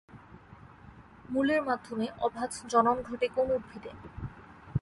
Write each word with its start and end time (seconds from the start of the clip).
মুলের 1.29 1.61
মাধ্যমে 1.63 2.05
অভাজ 2.19 2.51
জনন 2.67 2.97
ঘটে 3.01 3.27
কোন 3.27 3.47
উদ্ভিদে? 3.51 3.91